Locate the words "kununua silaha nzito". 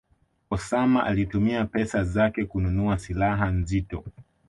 2.45-4.03